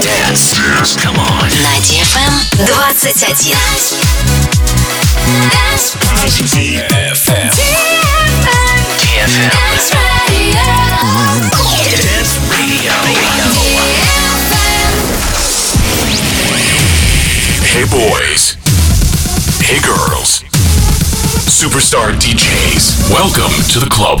[0.00, 0.56] Dance.
[0.56, 0.96] Dance.
[0.96, 1.48] Come on.
[1.50, 2.96] На DFM 21.
[6.48, 7.50] DFM.
[8.96, 9.52] DFM.
[12.00, 12.92] Dance Radio.
[17.68, 18.56] Hey boys.
[19.60, 20.42] Hey girls.
[21.44, 23.10] Superstar DJs.
[23.10, 24.20] Welcome to the club.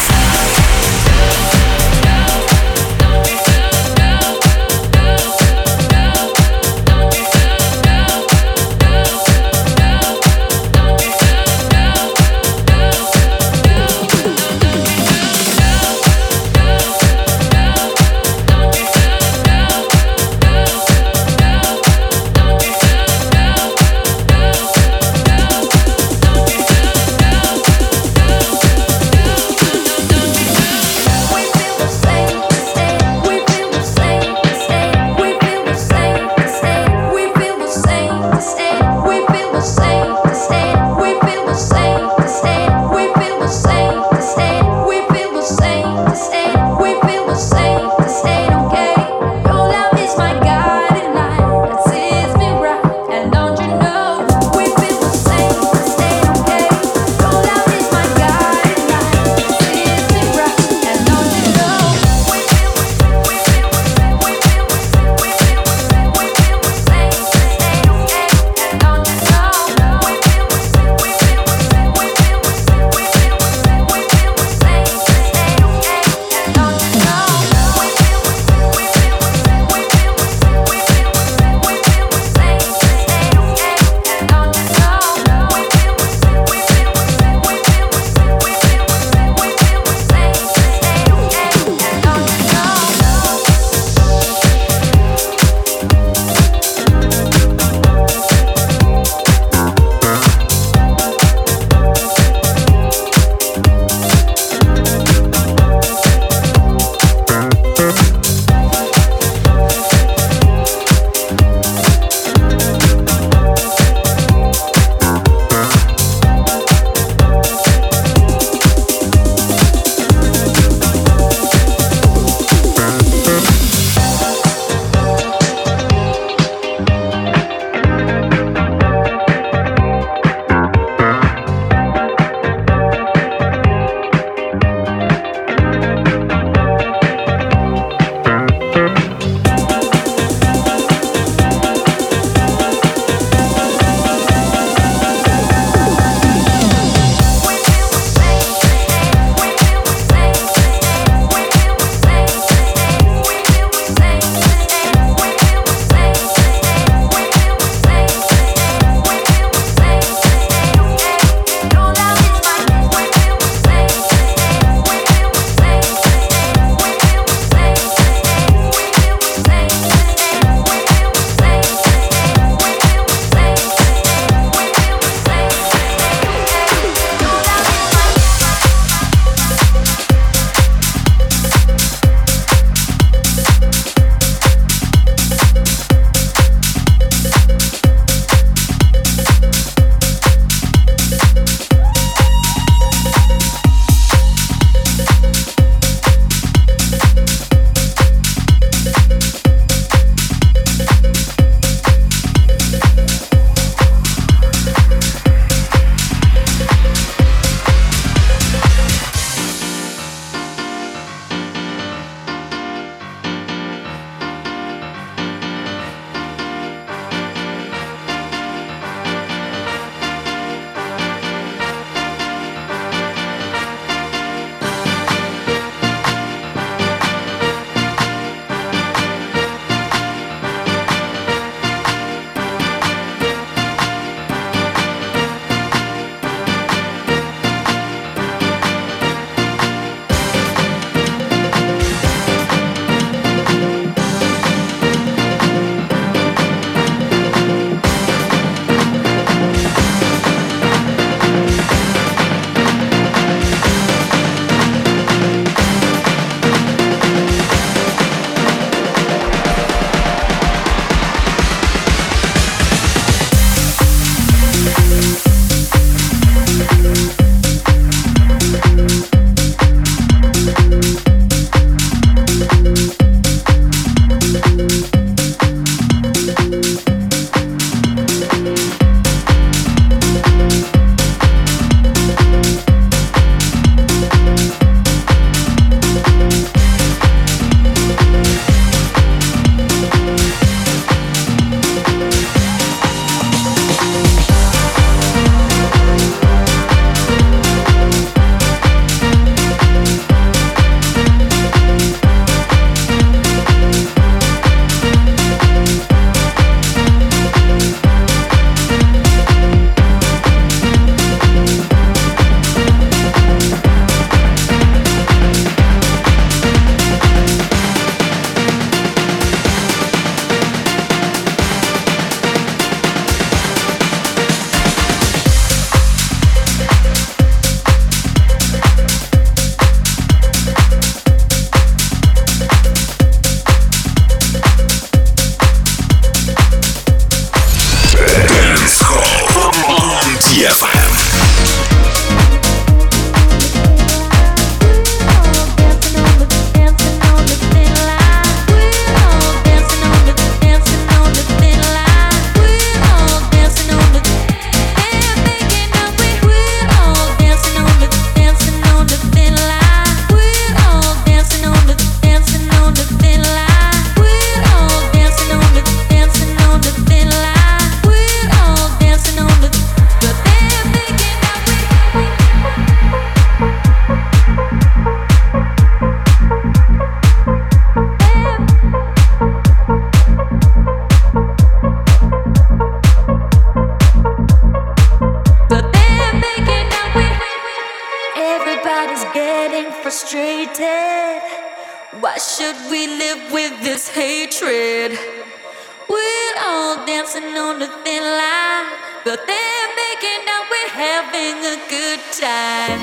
[400.81, 402.81] Having a good time.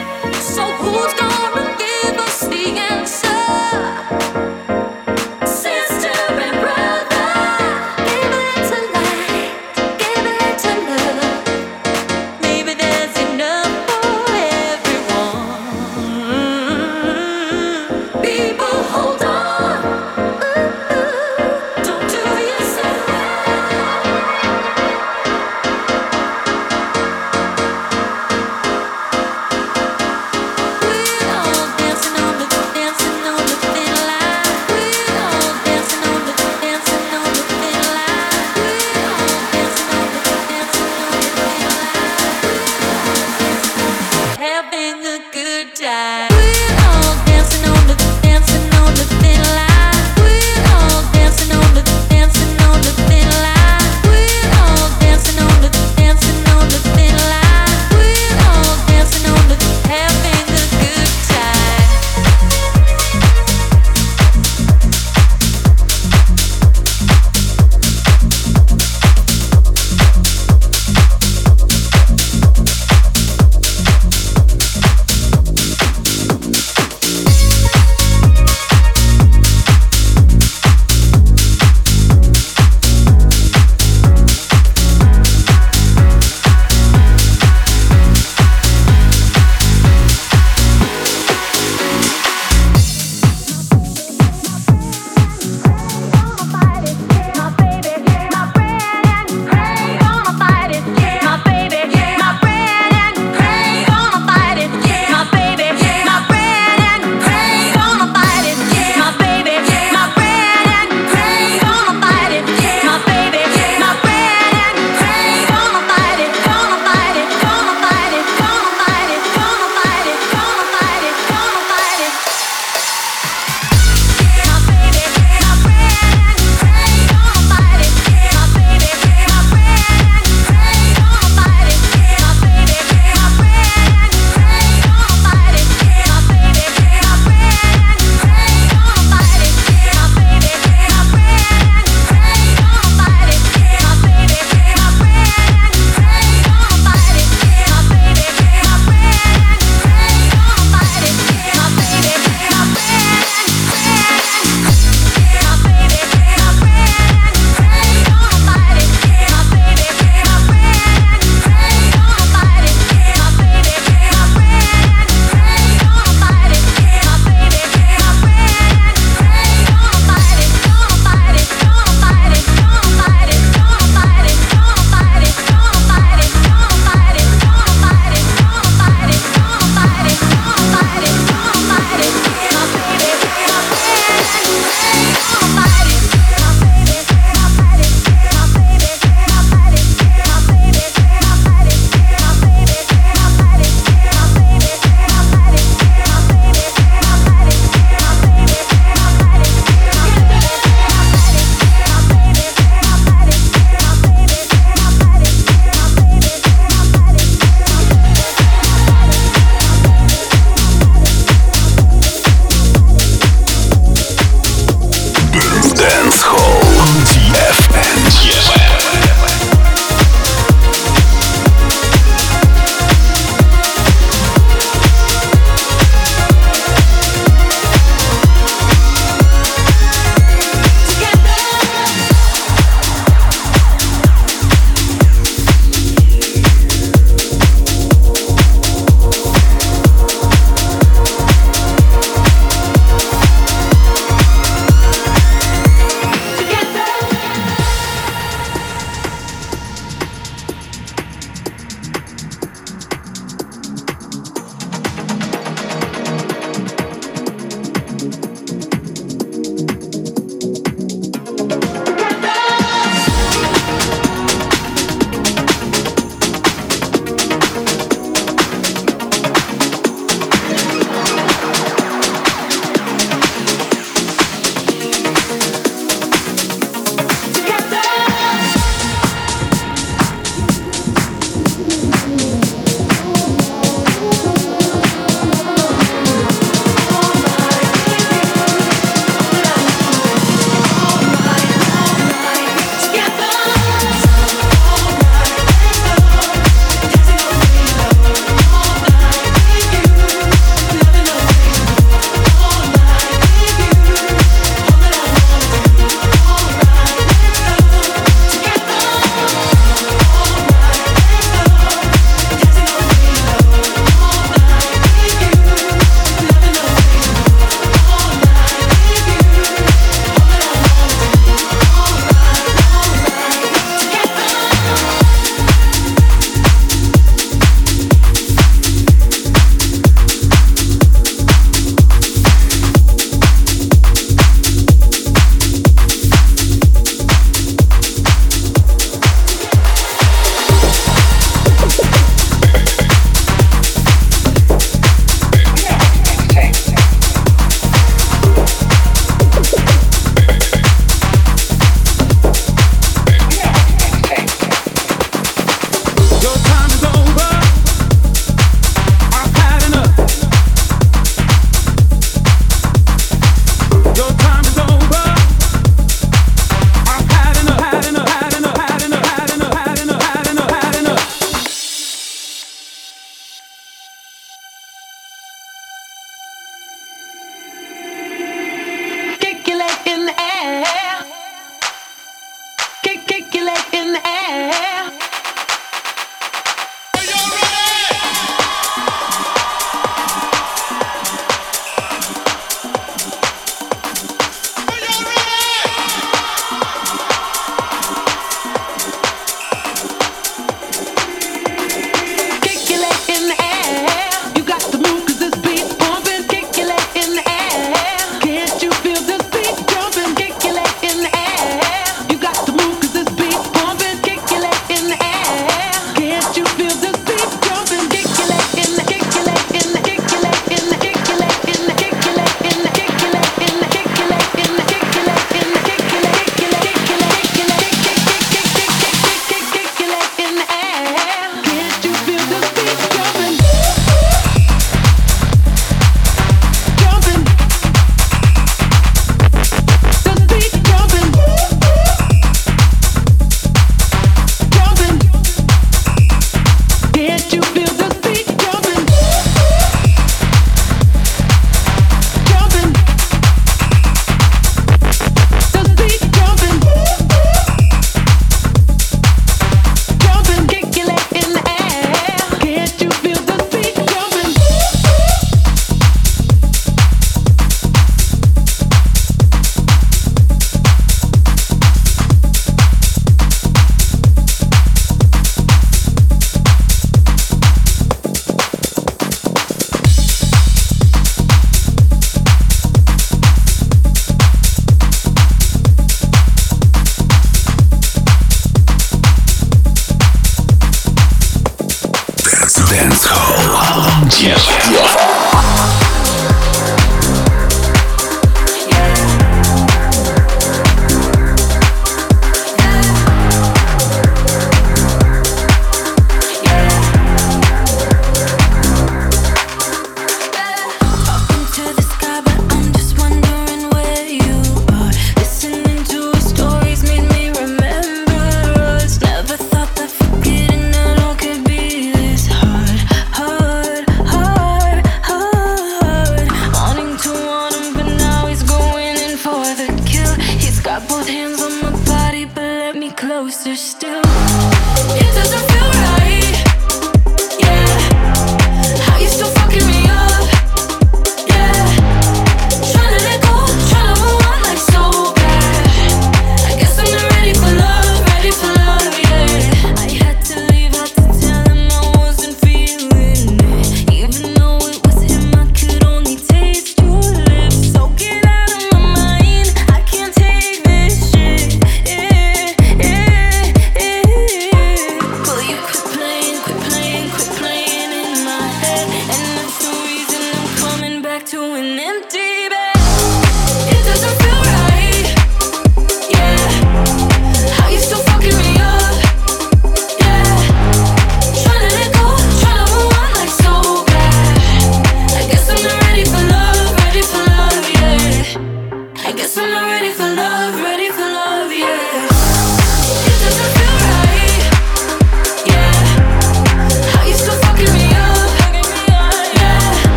[0.55, 1.18] So who's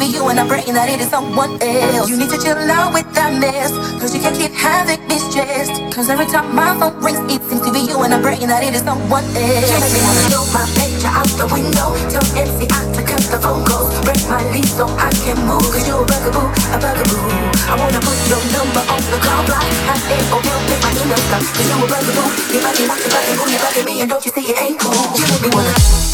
[0.00, 2.08] it be you, and I'm praying that it is someone else.
[2.08, 5.76] You need to chill out with that mess, cause you can't keep having me stressed.
[5.92, 8.62] Cause every time my phone rings, it seems to be you, and I'm praying that
[8.64, 9.68] it is someone else.
[9.68, 13.38] You make me wanna throw my picture out the window, tell MCI to cut the
[13.40, 15.68] phone calls, break my lease so I can move.
[15.68, 17.20] Cause you're a bugaboo, a bugaboo.
[17.68, 20.92] I wanna put your number on the call block, have it or you'll make my
[20.96, 21.42] email stop.
[21.44, 24.24] Cause you're a bugaboo, you bugging, want to bugging, who you bugging me, and don't
[24.24, 24.96] you see it ain't cool?
[25.18, 26.09] You make me wanna.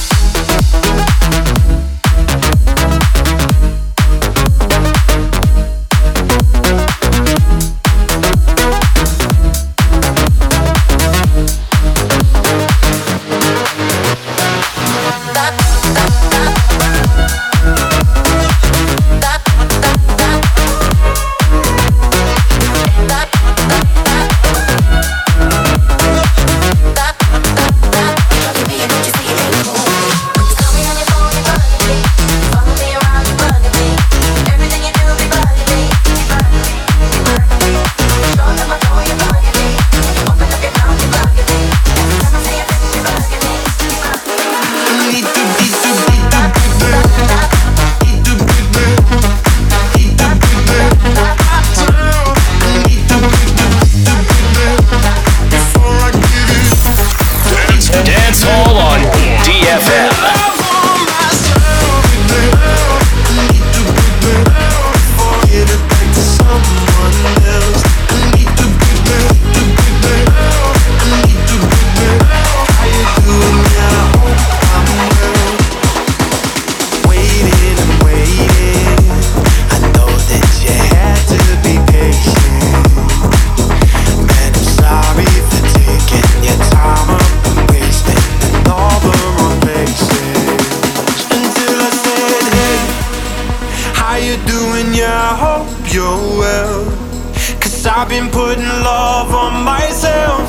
[98.20, 100.48] Been putting love on myself.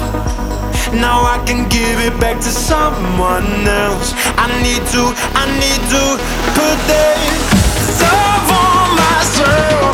[0.94, 4.14] Now I can give it back to someone else.
[4.40, 5.04] I need to,
[5.36, 6.04] I need to
[6.56, 7.18] put that
[8.04, 9.87] love on myself.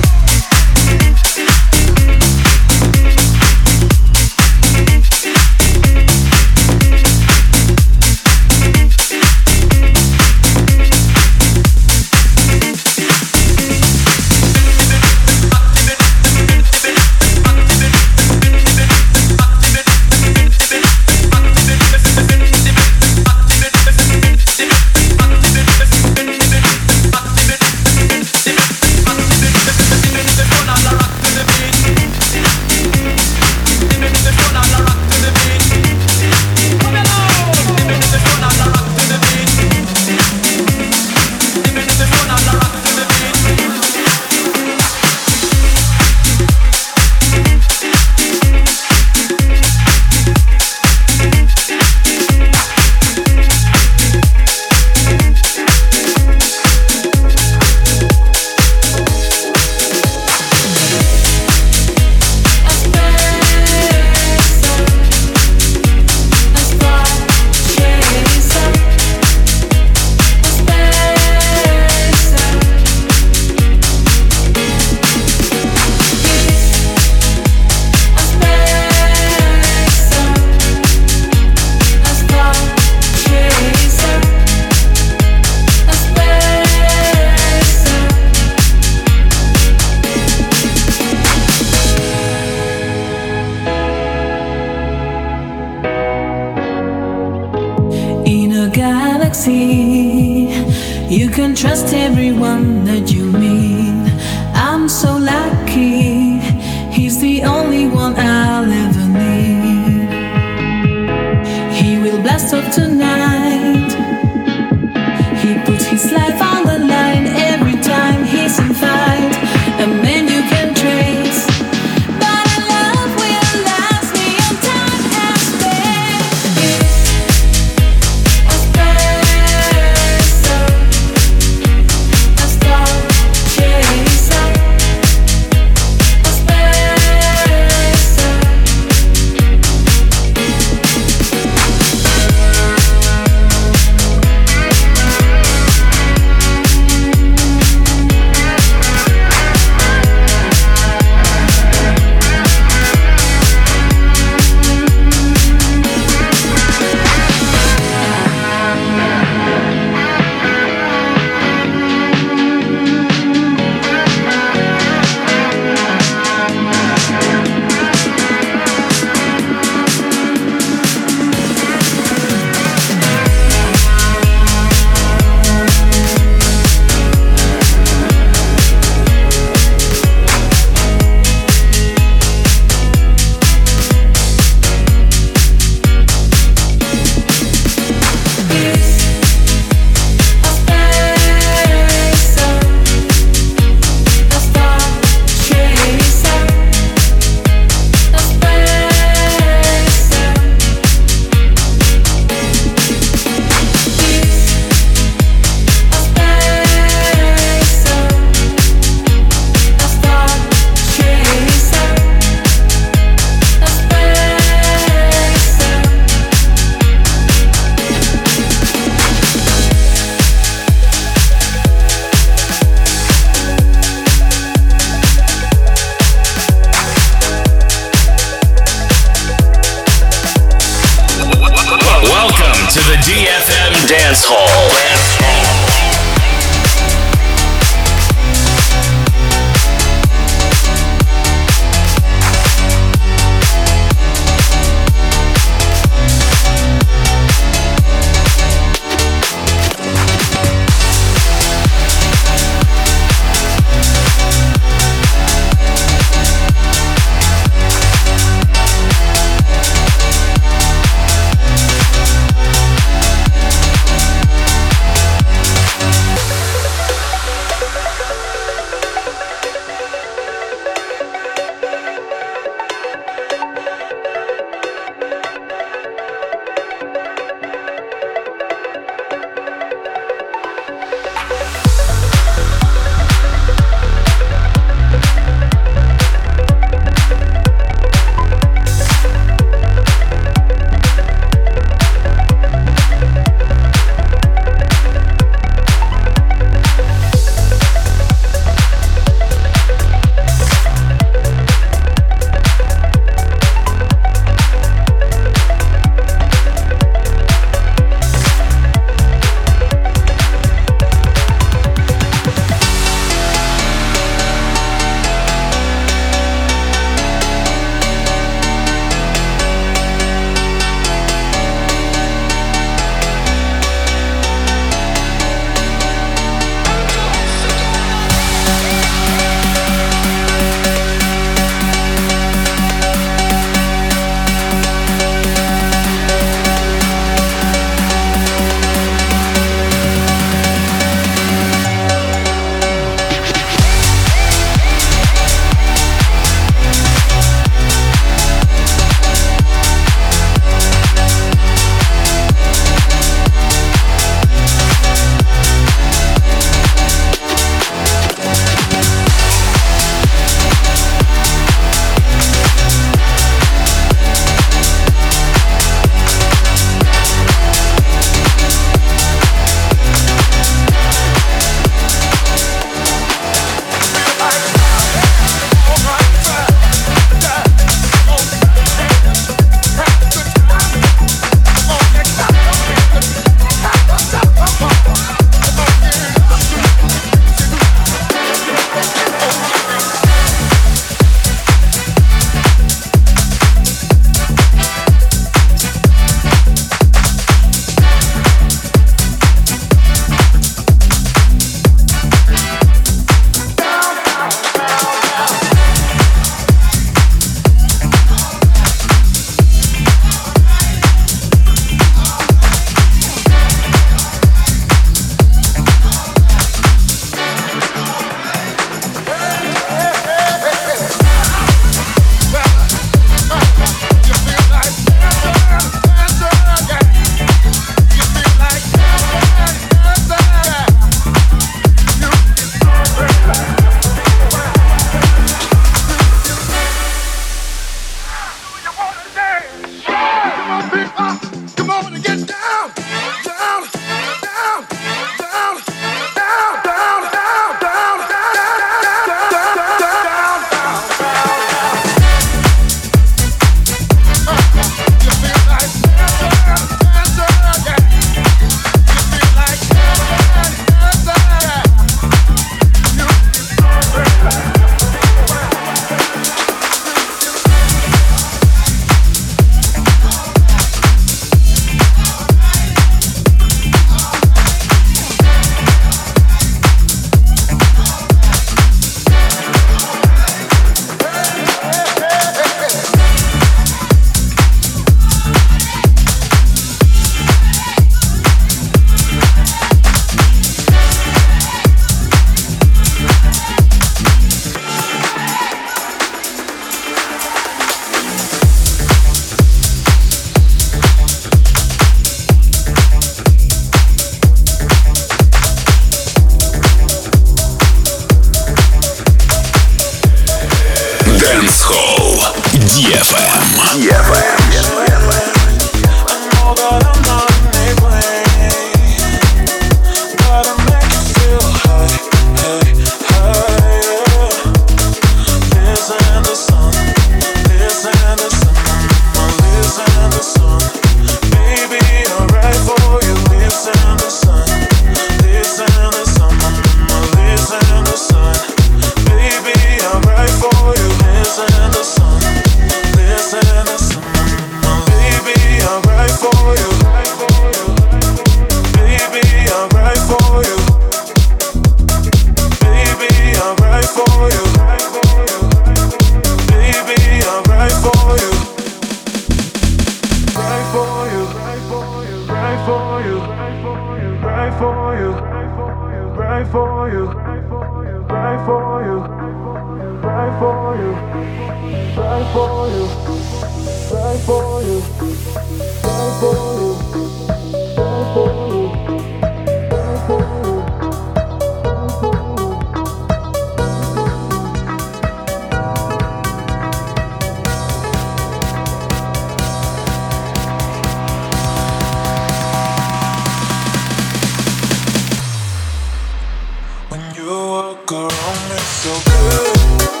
[598.81, 600.00] so good.